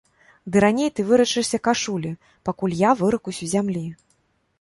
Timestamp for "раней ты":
0.63-1.03